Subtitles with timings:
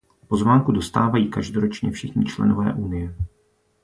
[0.27, 3.15] Pozvánku dostávají každoročně všichni členové unie.